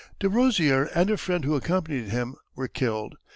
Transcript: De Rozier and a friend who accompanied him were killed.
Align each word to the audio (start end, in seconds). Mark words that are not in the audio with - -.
De 0.19 0.27
Rozier 0.27 0.85
and 0.95 1.11
a 1.11 1.15
friend 1.17 1.45
who 1.45 1.53
accompanied 1.53 2.09
him 2.09 2.35
were 2.55 2.67
killed. 2.67 3.13